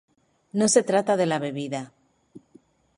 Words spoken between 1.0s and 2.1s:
de la bebida.